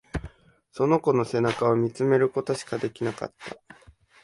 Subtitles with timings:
[0.71, 3.57] その子の背中を見つめることしかできなかった。